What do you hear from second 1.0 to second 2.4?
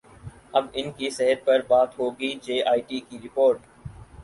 صحت پر بات ہوگی